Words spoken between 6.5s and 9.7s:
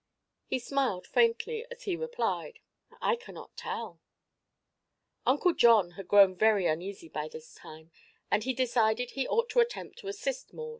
uneasy by this time and he decided he ought to